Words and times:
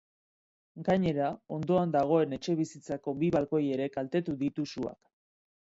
Gainera, 0.87 1.27
ondoan 1.59 1.93
dagoen 1.97 2.33
etxebizitzako 2.39 3.17
bi 3.21 3.33
balkoi 3.39 3.65
ere 3.79 3.91
kaltetu 3.99 4.41
ditu 4.45 4.69
suak. 4.75 5.01